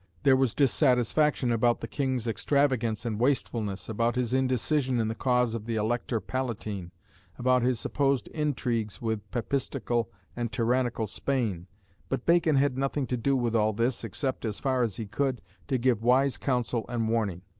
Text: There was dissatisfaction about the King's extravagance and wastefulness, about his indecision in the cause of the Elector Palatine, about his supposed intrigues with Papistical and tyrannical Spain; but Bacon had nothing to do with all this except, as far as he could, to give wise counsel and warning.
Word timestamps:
There 0.23 0.35
was 0.35 0.55
dissatisfaction 0.55 1.51
about 1.51 1.77
the 1.77 1.87
King's 1.87 2.25
extravagance 2.25 3.05
and 3.05 3.19
wastefulness, 3.19 3.87
about 3.87 4.15
his 4.15 4.33
indecision 4.33 4.99
in 4.99 5.09
the 5.09 5.13
cause 5.13 5.53
of 5.53 5.67
the 5.67 5.75
Elector 5.75 6.19
Palatine, 6.19 6.89
about 7.37 7.61
his 7.61 7.79
supposed 7.79 8.27
intrigues 8.29 8.99
with 8.99 9.29
Papistical 9.29 10.09
and 10.35 10.51
tyrannical 10.51 11.05
Spain; 11.05 11.67
but 12.09 12.25
Bacon 12.25 12.55
had 12.55 12.79
nothing 12.79 13.05
to 13.05 13.15
do 13.15 13.35
with 13.35 13.55
all 13.55 13.73
this 13.73 14.03
except, 14.03 14.43
as 14.43 14.59
far 14.59 14.81
as 14.81 14.95
he 14.95 15.05
could, 15.05 15.39
to 15.67 15.77
give 15.77 16.01
wise 16.01 16.35
counsel 16.35 16.83
and 16.89 17.07
warning. 17.07 17.43